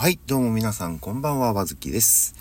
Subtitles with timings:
[0.00, 2.34] はい、どうも皆さん、こんばんは、わずきです。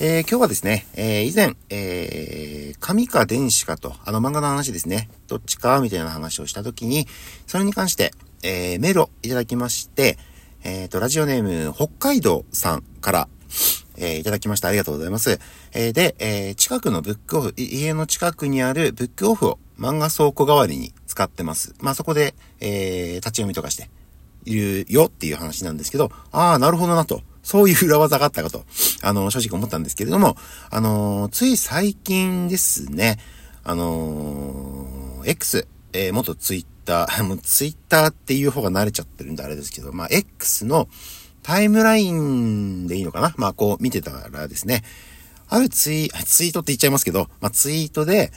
[0.00, 7.06] えー、今日はですね、えー、以前、えー、紙か電子かと、あの漫画の話ですね、どっちか、みたいな話をしたときに、
[7.46, 8.10] それに関して、
[8.42, 10.18] えー、メールをいただきまして、
[10.62, 13.28] えっ、と、ラジオネーム、北海道さんから、
[13.96, 14.68] え、いただきました。
[14.68, 15.40] ありがとうございます。
[15.72, 21.74] え、で、え、近くのブックオフ、家の近くにあるブックオフを漫画倉庫代わりに使ってます。
[21.80, 23.88] まあ、そこで、え、立ち読みとかして、
[24.44, 27.22] いるよっていう話なんですけど、ああ、なるほどなと。
[27.42, 28.64] そういう裏技があったかと、
[29.02, 30.36] あの、正直思ったんですけれども、
[30.70, 33.18] あの、つい最近ですね、
[33.64, 40.88] あの、X、えー、元ツイッター、 もうツイッターっていう方が慣れちゃってるんであれですけど、まあ、X の
[41.42, 43.34] タイムラインでいいのかな？
[43.36, 44.82] まあ、こう見てたらですね、
[45.48, 48.32] あるツイ、ツイートって言っちゃいますけど、まあ、ツイートで、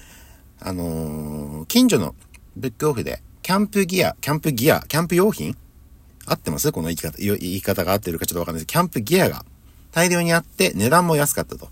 [0.59, 2.15] あのー、近所の
[2.55, 5.57] ブックオフで、キャンプギア、キャンプギア、キャンプ用品
[6.25, 6.71] 合ってます？
[6.71, 8.67] この言い方、言い方が合ってるかちょっとわかんないです。
[8.67, 9.45] キャンプギアが
[9.91, 11.69] 大量にあって値段も安かったと。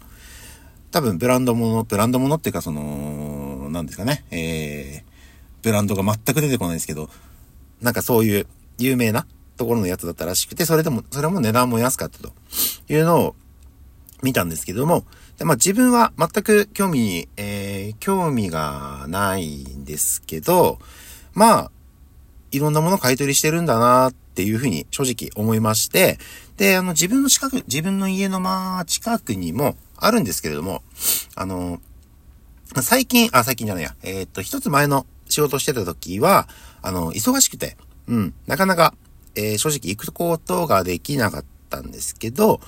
[0.92, 7.10] 多分ブランドもの、ブランドものっていうかその、なんですかね、えー、ブランドが全く出てこないですけど、
[7.82, 12.34] なんかそういう有名なところのやつだったらしくて、それでも、それも値段も安かったと。
[12.90, 13.36] いうのを
[14.22, 15.06] 見たんですけども、
[15.38, 20.78] でまあ自分は全く興味に、えー、興味がないんですけど、
[21.34, 21.72] まあ、
[22.52, 26.18] いろんなもの買い取りしてるんだなっていうふうに正直思いまして、
[26.58, 30.82] で、あの自分の近く、自分の家のまあ近くにもあるんですけれども、
[31.36, 31.80] あの、
[32.82, 36.48] 最近、あ、最近じゃないや、えー、っと、一つ前の仕事してた時は、
[36.82, 38.96] あの、忙しくて、うん、なかなか、
[39.36, 42.62] えー、正直行くことができなかったんですけど、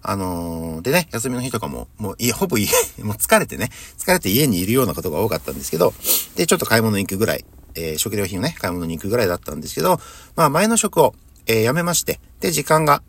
[0.00, 2.70] あのー、でね、休みの日とかも、もう、いほぼ家、
[3.04, 5.92] もう疲れてね、疲れて家にいるようなことが多かったんですけど、
[6.36, 10.00] で、ちょっと買い物行くぐらいえー、食料品をね、買い物に行くぐらいだったんですけど、
[10.36, 11.14] まあ前の職を、
[11.46, 13.02] えー、辞めまして、で、時間が、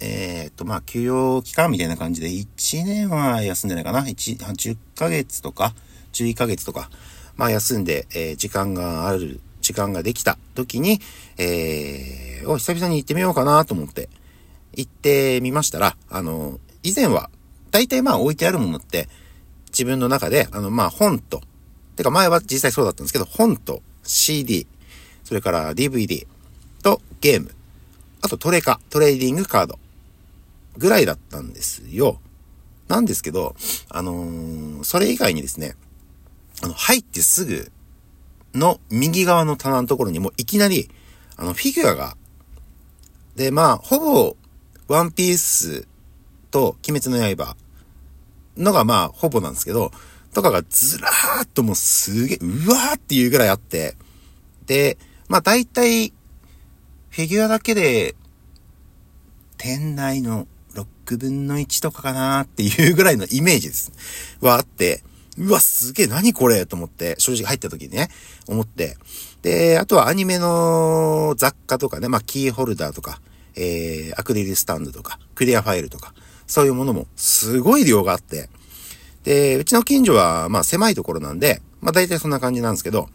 [0.00, 5.74] えー、っと、まあ休養期間みたいな感じで、1年は休んでないかな ?1、10ヶ月とか、
[6.12, 6.90] 11ヶ月とか、
[7.36, 11.00] まあ休んで、えー、時間がある、時間ができた時に、
[11.38, 14.08] えー、お、久々に行ってみようかなと思って、
[14.74, 17.30] 行ってみましたら、あの、以前は、
[17.70, 19.08] 大体まあ置いてあるものって、
[19.68, 21.40] 自分の中で、あの、まあ本と、
[21.96, 24.66] てか前は実際そうだったんですけど、本と CD、
[25.24, 26.26] それから DVD
[26.82, 27.54] とゲーム、
[28.20, 29.78] あとトレカ、トレーディングカード
[30.76, 32.20] ぐらいだったんですよ。
[32.88, 33.54] なんですけど、
[33.88, 35.76] あのー、それ以外にですね、
[36.62, 37.72] あの、入ってすぐ
[38.54, 40.90] の右側の棚のところにもういきなり、
[41.36, 42.16] あの、フィギュアが、
[43.36, 44.36] で、まあ、ほぼ、
[44.88, 45.86] ワンピース
[46.50, 47.56] と鬼滅の刃
[48.56, 49.90] のがまあ、ほぼなんですけど、
[50.32, 53.96] とかがずらーっともうすげえ、うわーっていうぐらいあって、
[54.66, 54.98] で、
[55.28, 56.12] まあ大体、
[57.10, 58.14] フィギュアだけで、
[59.58, 63.92] 店内の6分の1とかかなーっていうぐらいのイメージです。
[64.40, 65.02] はあって、
[65.38, 68.08] うわ、すげえ、何これと思って、正直入った時にね、
[68.46, 68.96] 思って。
[69.42, 73.20] で、あとはアニメの雑貨とかね、まあ、キーホルダーとか、
[73.56, 76.14] えー、アクリルスタンドとか、クリアファイルとか、
[76.46, 78.50] そういうものもすごい量があって、
[79.24, 83.08] で、うちの近所は、まあ狭いところなんで、まあ大体そんな感じなんですけど、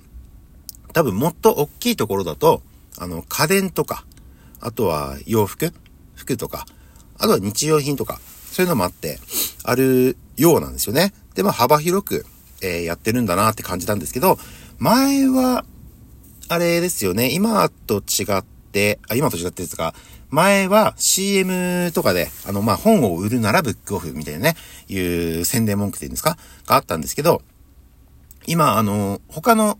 [0.94, 2.62] 多分もっと大きいところだと、
[2.98, 4.06] あの、家電とか、
[4.60, 5.74] あとは洋服？
[6.16, 6.66] 服とか、
[7.18, 8.20] あとは日用品とか、
[8.52, 9.20] そういうのもあって、
[9.64, 11.14] あるようなんですよね。
[11.36, 12.26] で、まあ幅広く、
[12.62, 14.40] えー、やってるんだなって感じたんですけど、
[14.80, 15.66] 前は、
[16.50, 18.57] あれですよね、今と違って、
[19.10, 19.94] あ、今と違ってですが、
[20.30, 24.56] 前は CM とかで、あの、まあ、本を売るならブックオフみたいなね、
[24.90, 26.38] いう宣伝文句っていうんですか？
[26.66, 27.42] があったんですけど、
[28.46, 29.80] 今、あの、他の、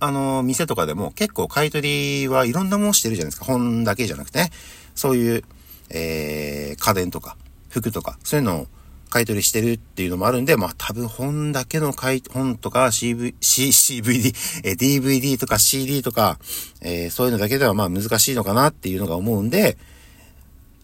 [0.00, 3.44] あの、店とかでも結構買い取りはいろんなものしてるじゃないですか。
[3.46, 4.50] 本だけじゃなくてね。
[4.94, 5.44] そういう、
[5.90, 7.36] えー、家電とか、
[7.68, 8.66] 服とか、そういうのを
[9.14, 16.40] 買い取りしてるっていうのもあるんで、まあ多分本だけの買い、本とか CV、C、CVD、え DVD とか CD とか、
[16.80, 19.78] えー、そういうのだけではまあ難しいのかなっていうのが思うんで、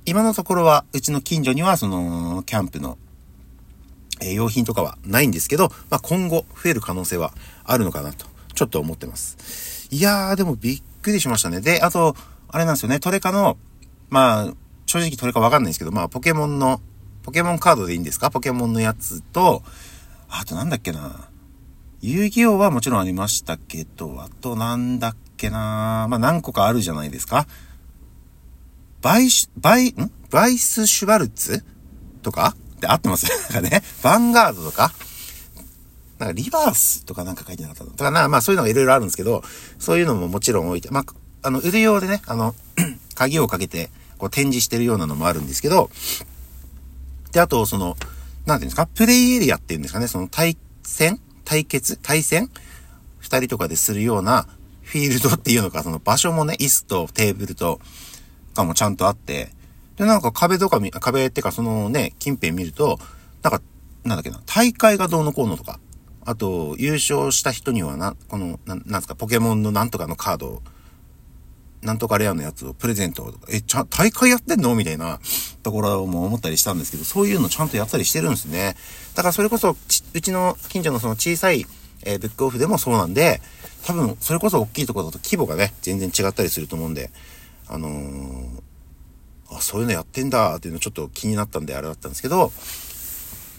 [0.07, 2.99] 今のところは、うちの近所にはその、キャンプの、
[4.23, 7.33] え用品とかはないんですけど、まあ今後増える可能性は
[7.65, 9.89] あるのかなと、ちょっと思ってます。
[9.91, 11.61] いやー、でもびっくりしましたね。
[11.61, 12.15] で、あと、
[12.47, 13.59] あれなんですよね、トレカの、
[14.09, 14.55] まあ、
[14.87, 16.81] 正直トレカわかんないんですけど、まあ、ポケモンの
[17.31, 18.29] ポケモンカードでいいんですか？
[18.33, 19.63] ポケモンのやつと、
[20.29, 21.29] あとなんだっけな。
[22.01, 26.09] 遊戯王はもちろんありましたけど、あとなんだっけな。
[26.11, 27.47] まあ、何個かあるじゃないですか。
[29.01, 30.11] バイシュ、バイ、ん？
[30.29, 31.65] バイス・シュバルツ
[32.23, 32.57] とか？
[32.77, 33.27] って合ってます？
[33.55, 33.81] なんかね。
[34.03, 34.93] ヴァンガードとか？
[36.19, 37.91] なんかリバースとかなんか書いてなかったの？
[37.91, 39.45] とかな、まあそういうのがいろいろあるんですけど、
[39.79, 41.05] そういうのももちろん置いて、まあ、
[41.43, 42.57] あの、売る用でね、あの、
[43.15, 45.91] 鍵をかけて、こう展示してるようなのもあるんですけど、
[47.33, 47.97] で、あと、その、
[48.47, 51.21] なんていうんですか、プレイエリアっていうんですかね、その対戦？
[51.45, 51.97] 対決？
[51.97, 52.51] 対戦？
[53.19, 54.47] 二人とかでするような
[54.83, 57.81] フィールドっていうのか、その場所もね、椅子とテーブルと
[58.55, 59.51] かもちゃんとあって、
[59.97, 62.99] で、なんか壁とか見、壁ってかそのね、近辺見ると、
[63.43, 63.63] なんか、
[64.05, 65.79] なんだっけな、大会がどうのこうのとか、
[66.25, 70.63] あと、優勝した人にはな、この、ななんですか、ポケモンのなんとかのカードを
[71.83, 74.75] なんとかレアのやつをプレゼントとかえ、ちゃ、大会やってんの？
[74.75, 75.19] みたいな
[75.63, 78.77] ところも思ったりしたんですけど、そういうのちゃんとやったりしてるんですね。
[79.15, 81.65] だからそれこそ、うちの近所のその小さい、
[82.05, 83.41] えー、ブックオフでもそうなんで、
[83.87, 87.11] 多分、それこそ大きいところだと規模がね、全然違ったりすると思うんで、
[87.67, 88.61] あのー、
[89.53, 92.53] あ、そういうのやってんだっていうのちょっと気になったんであれだったんですけど、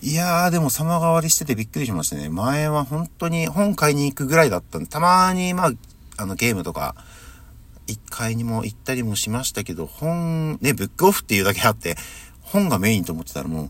[0.03, 2.29] いやーでも様変わりしててびっくりしましたね。
[2.29, 5.71] 前は本当に本買いに行くぐらいだったんで、たまにまあ、
[6.17, 6.95] あのゲームとか、
[7.87, 11.95] 1階にも行ったりもしましたけど、本、ね、ブックオフっていうだけあって、
[12.41, 13.69] 本がメインと思ってたらもう、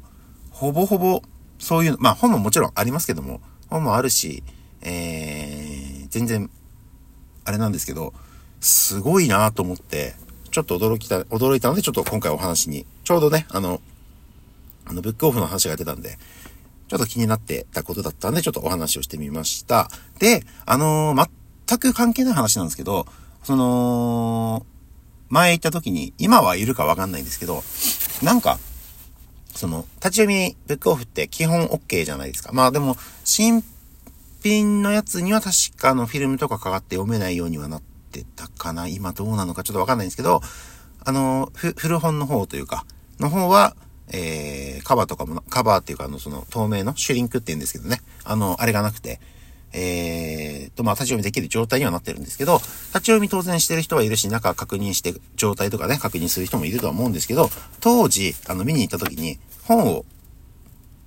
[0.52, 1.22] ほぼほぼ、
[1.60, 4.44] そういう、まあ本ももちろんありますけども、本もあるし、
[4.82, 6.50] えー、全然、
[7.46, 8.14] あれなんですけど、
[8.60, 10.16] すごいなと思って、
[10.52, 13.82] ちょっと驚きた、驚いたので、ちょっと今回お話に、ちょうどね、あの、
[14.86, 16.18] あの、ブックオフの話が出たんで、
[16.88, 19.90] ちょっと気になってたことだったんで、ちょっとお話をしてみました。
[20.20, 21.30] で、あのー、
[21.68, 23.08] 全く関係ない話なんですけど、
[23.44, 24.66] その、
[25.30, 27.64] 前行った時に、今はいるかわかんないんですけど、
[28.24, 28.60] なんか、
[29.56, 32.52] その、立ち読みブックオフって基本 OK じゃないですか。
[32.54, 33.64] まあでも、新
[34.44, 38.88] 品のやつには確かあのフィルムとかかかって読めないようにはなってたかな。
[38.88, 40.42] 今どうなのかちょっとわかんないんですけど、
[41.04, 42.86] あの、ふ古本の方というか、
[43.20, 43.76] の方は、
[44.14, 48.02] えー、カバーとかも、カバーっていうかあの、その透明のシュリンクって言うんですけどね。
[48.24, 49.20] あの、あれがなくて、
[49.74, 60.06] えー、と、まあ、立ち読みできる状態にはなってるんですけど、立ち読み当然してる人はいるし、中確認して、状態とかね、確認する人もいるとは思うんですけど、当時、あの、見に行った時に、本を、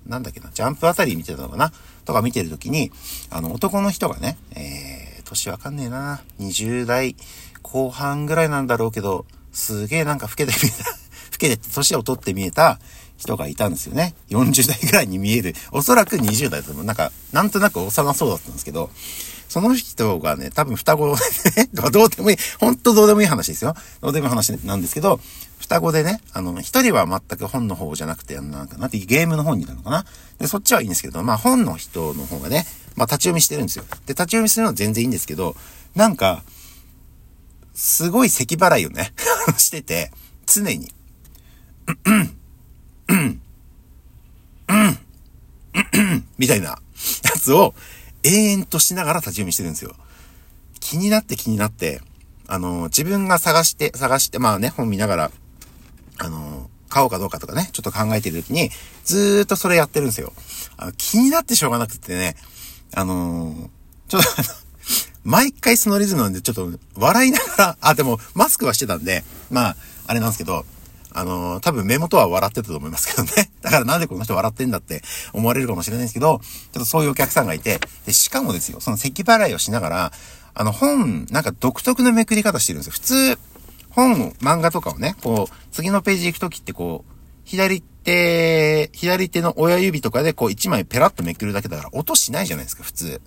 [0.07, 1.71] なんだっけな、ジャンプあたり見てたのかな
[2.05, 2.91] とか見てる時に、
[3.29, 7.15] あの、男の人がね、えー、年わかんねえな、20代
[7.61, 10.97] 後半ぐらいなんだろうけど、すげえなんか老けて見えた、老
[11.37, 12.79] けて年を取って見えた、
[13.17, 14.15] 人がいたんですよね。
[14.29, 15.53] 40代ぐらいに見える。
[15.71, 16.85] おそらく20代だと思う。
[16.85, 18.89] なんか、なんとなく幼そうだったんですけど、
[19.47, 21.21] その人がね、多分双子で
[21.55, 23.75] ね、 どうでもいい、ほんとどうでもいい話ですよ。
[24.01, 25.19] どうでもいい話なんですけど、
[25.59, 30.05] 双子でね、あの、一人は全く本の方じゃなくて、なんか、なんてゲームの本になるのかな。
[30.39, 32.65] で、そっちはいいんですけど、まあ本の人の方がね、
[32.95, 33.85] まあ立ち読みしてるんですよ。
[34.05, 35.55] で、立ち読みするのは全然いいんですけど、
[35.95, 36.43] なんか、
[37.73, 39.13] すごい咳払いをね、
[39.57, 40.11] してて、
[40.45, 40.91] 常に。
[43.07, 46.79] うん、うん、みたいなや
[47.39, 47.73] つを
[48.23, 49.73] 永遠としながら立ち読みしてるん。
[49.73, 49.95] ですよ。
[50.79, 52.01] 気になって気になって、
[52.47, 55.31] あの、自分が探して、探して、まあね、本見ながら、
[56.19, 58.69] あの、買おうかどうかとかね、ちょっと考えてる時に、
[59.03, 60.09] ずーっとそれやってるん。
[60.09, 60.33] ですよ。
[60.77, 62.35] あの気になってしょうがなくてね、
[62.93, 63.69] あのー、
[64.07, 64.29] ちょっと
[65.23, 66.33] 毎回そのリズムなん。
[66.33, 69.03] で、ちょっと笑いながら、あ、でも、マスクはしてたん。
[69.03, 69.75] で、まあ、
[70.05, 70.29] あれなん。
[70.29, 70.65] ですけど、
[71.17, 73.49] あのー、多分目元は笑ってたと思いますけどね。
[73.63, 75.01] だからなんでこの人笑ってんだって
[75.31, 76.41] 思われるかもしれないんですけど、
[76.73, 80.11] ちょっとそういうお客さんがいて、で、しかもですよ、その咳払いをしながら、
[80.53, 82.91] あの本、なんか独特なめくり方してるんですよ。
[82.91, 83.39] 普通、
[83.89, 87.11] 本、漫画とかをね、こう、次のページ行くときってこう、
[87.45, 93.21] 左手、左手の親指とかでこう一枚ペラッとめくるだけだから音しないじゃないですか、普通。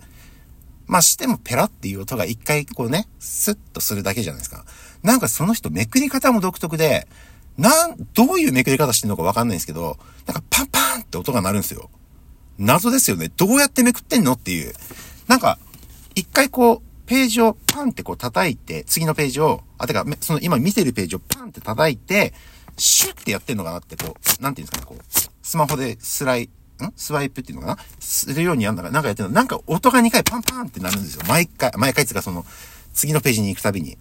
[0.87, 4.65] まあしてもペラっていう音が一回こうね、スッとするだけじゃないですか。
[5.03, 7.07] なんかその人めくり方も独特で、
[7.59, 11.91] なん、どういうめくり方してんのかわかんないんですけど、なんかパンパンって音が鳴るんですよ。
[12.59, 13.31] 謎ですよね。
[13.37, 14.73] どうやってめくってんのっていう。
[15.27, 15.59] なんか、
[16.15, 22.33] 一回こう、ページをパンってこう叩いて、次のページを、あ、てか、その今見てるページをパンって叩いて、
[22.77, 25.03] シュッてやってんのかなってこう、なんていうんですかね、こう、
[25.43, 26.51] スマホでスライ、ん？
[26.95, 27.79] スワイプっていうのかな？
[27.99, 29.35] するようにやんだから、なんかやってるの。
[29.35, 31.23] なんか音が2回パンパンってなるんですよ。
[31.27, 32.47] 毎回、毎回つかその、
[32.95, 33.99] 次のページに行くたびに。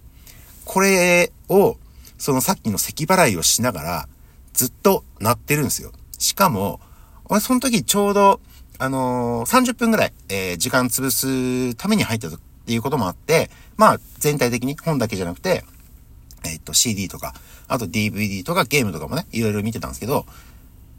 [0.64, 1.76] これを、
[2.18, 4.08] そのさっきの咳払いをしながら、
[4.52, 5.92] ずっと鳴ってるんですよ。
[6.18, 6.80] しかも、
[7.26, 8.40] 俺その時ちょうど、
[8.78, 15.64] あのー、30分ぐらい、えー、時間潰すために入ったっていうこともあって、まあ、全体的に本だけじゃなくて、
[16.44, 17.34] えー、っと、CD とか、
[17.68, 20.26] あと DVD とかゲームとかもね、いろいろ見てたんですけど、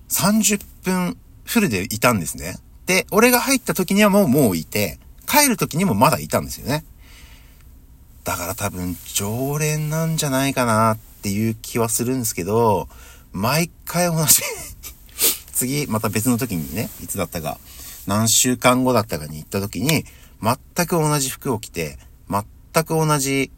[0.10, 2.58] 30分フルでいたんですね。
[2.86, 6.84] で、俺が入った時にはもうもういて、帰る時にもまだいたんですよね。
[8.24, 12.88] だから多分常連なんじゃないかなっっていう気はするんですけど、
[13.34, 14.42] 毎回同じ
[15.52, 17.60] 次、また別の時にね、いつだったか、
[18.08, 20.06] 何週間後だったかに行った時に、
[20.42, 22.00] 全く同じ服を着て、
[22.30, 23.52] 全く同じ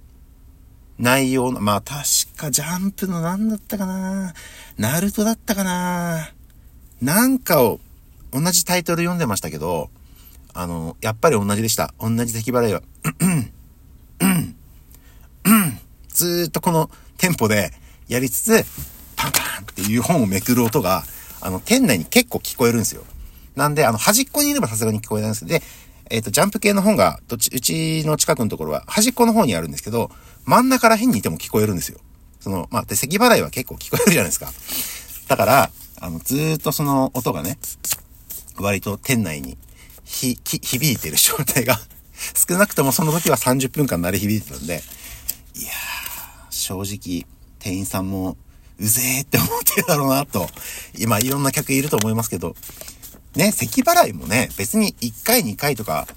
[0.97, 2.01] 内容の、まあ確
[2.35, 4.33] かジャンプの何だったかな
[4.77, 6.31] ナルトだったかな
[6.99, 7.79] なんかを、
[8.31, 9.91] 同じタイトル読んでましたけど、
[10.53, 11.93] あの、やっぱり同じでした。
[11.99, 12.81] 同じ咳払いは。
[16.21, 17.71] ずっとこのテンポで
[18.07, 18.63] やりつつ、
[19.15, 21.03] パンパンっていう本をめくる音が、
[21.41, 23.03] あの、店内に結構聞こえるんですよ。
[23.55, 25.65] なんで、あの、端っこにいればさすがに聞こえないんですけど、で、
[26.11, 30.11] えっ、ー、と、ジャンプ系の本が、どっち、うちの近くのところは端っこの方にあるんですけど、
[30.45, 31.99] 真ん中ら辺にいても聞こえるんですよ。
[32.39, 34.51] その、まあ、で、咳払いは結構聞こえるじゃないですか。
[35.27, 37.57] だから、あの、ずっとその音がね、
[38.59, 39.57] 割と店内に、
[40.03, 41.79] ひ、き、響いてる状態が
[42.47, 44.81] 少なくともその時は30分間鳴り響いてたんで、
[45.55, 46.00] いやー、
[46.75, 47.25] 正直、
[47.59, 48.37] 店員さんも、
[48.79, 50.47] うぜーって思ってるだろうなと。
[50.97, 52.55] 今、いろんな客いると思いますけど、
[53.35, 56.07] ね、咳払いもね、別に1回2回とか、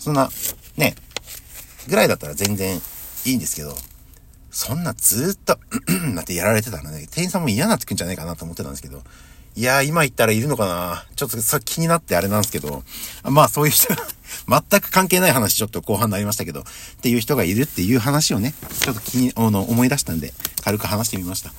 [0.00, 0.30] そんな、
[0.76, 0.94] ね、
[1.88, 2.80] ぐらいだったら全然
[3.24, 3.74] いいんですけど、
[4.50, 5.58] そんなずっと
[6.14, 9.02] なんてやられてたらね、店員さんも嫌になってくんじゃないかなと思ってたんですけど、
[9.58, 12.84] いやー、今言ったらいるのかなちょっとさ、気になってあれなんですけど、
[13.24, 13.88] まあそういう人
[14.48, 16.64] 全く関係ない話ちょっと後半になりましたけど、っ
[17.02, 21.52] ていう人がいるっていう話をね、ちょっと気に、あの、思い出したんで、軽く話してみました。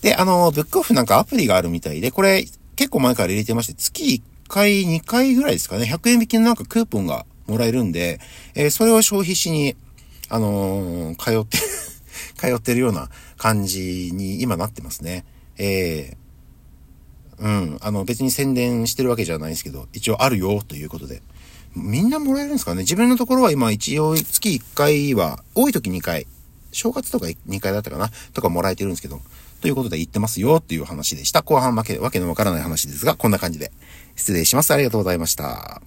[0.00, 8.20] で、あの、ブックオフなんかアプリがあるみたいで、これ結構前から入れてまして、月1回、2回ぐらいですかね、100円引きのなんかクーポンがもらえるんで、
[8.54, 9.76] えー、それを消費しに、
[10.30, 11.58] あのー、通って
[12.40, 15.26] 通ってるような感じに今なってますね。
[15.58, 16.23] えー、
[17.38, 21.22] うん、あの別に宣伝してるわけじゃないですけど、一応あるよということで。
[21.76, 22.82] みんなもらえるんですかね？
[22.82, 26.26] 自分のところは今一応月1回は、多い時2回、
[26.70, 28.10] 正月とか2回だったかな？
[28.32, 29.20] とかもらえてるんですけど、
[29.60, 31.42] ということで言ってますよっていう話でした。
[31.42, 33.72] 後半負け、わけのわからない話ですが、こんな感じで
[34.14, 34.72] 失礼します。
[34.72, 35.82] ありがとうございました。